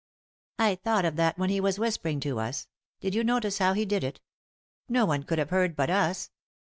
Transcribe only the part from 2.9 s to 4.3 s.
Did you notice how he did it?